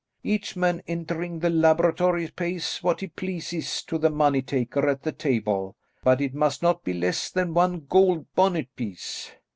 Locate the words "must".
6.33-6.63